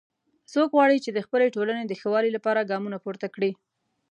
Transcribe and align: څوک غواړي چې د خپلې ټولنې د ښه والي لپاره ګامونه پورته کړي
څوک 0.53 0.69
غواړي 0.75 0.97
چې 1.05 1.09
د 1.13 1.19
خپلې 1.25 1.47
ټولنې 1.55 1.83
د 1.85 1.93
ښه 1.99 2.07
والي 2.13 2.31
لپاره 2.37 2.67
ګامونه 2.71 2.97
پورته 3.03 3.27
کړي 3.35 3.51